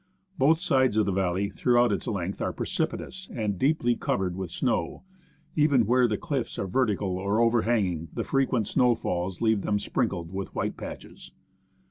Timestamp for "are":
2.41-2.51, 6.57-6.65